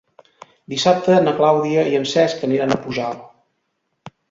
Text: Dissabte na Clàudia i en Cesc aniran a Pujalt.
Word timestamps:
Dissabte 0.71 1.17
na 1.25 1.33
Clàudia 1.41 1.85
i 1.93 1.99
en 1.99 2.09
Cesc 2.15 2.43
aniran 2.49 2.77
a 2.77 2.81
Pujalt. 2.87 3.31